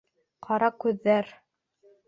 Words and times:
Ҡара 0.47 0.69
күҙҙәр 0.85 1.31